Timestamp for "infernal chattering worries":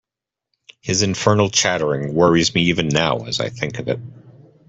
1.03-2.55